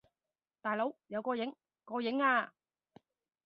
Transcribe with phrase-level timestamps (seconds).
[0.61, 1.55] 大佬，有個影！
[1.85, 2.51] 個影呀！